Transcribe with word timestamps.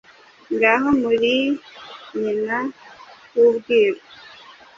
Ngaho 0.53 0.87
muri 1.01 1.33
nyina 2.19 2.57
w'Ubwiru! 3.37 3.99